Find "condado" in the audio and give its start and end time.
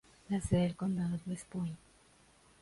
0.75-1.13